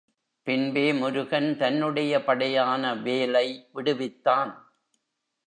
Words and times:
பின்பே 0.43 0.93
முருகன் 0.93 1.57
தன்னுடைய 1.57 2.23
படையான 2.25 3.01
வேலை 3.01 3.67
விடுவித்தான். 3.73 4.51